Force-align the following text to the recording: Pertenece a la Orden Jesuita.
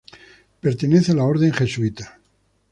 Pertenece 0.61 1.11
a 1.11 1.15
la 1.15 1.25
Orden 1.25 1.53
Jesuita. 1.53 2.19